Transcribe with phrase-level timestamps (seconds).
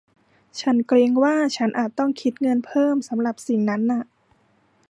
[0.61, 4.03] ฉันเกรงว่า ฉันอาจต้องคิดเงินเพิ่มสำหรับสิ่งนั้นนะ